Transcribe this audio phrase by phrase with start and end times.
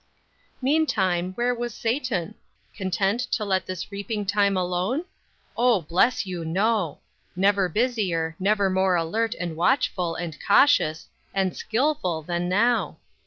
[0.63, 2.33] Meantime, where was Satan?
[2.75, 5.05] Content to let this reaping time alone?
[5.55, 6.97] Oh, bless you, no!
[7.35, 12.97] Never busier, never more alert, and watchful, and cautious, and skillful than now!